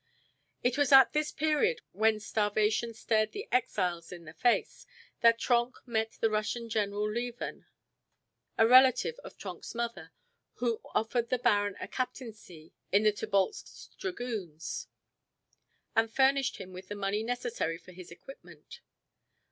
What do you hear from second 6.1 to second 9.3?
the Russian General Liewen, a relative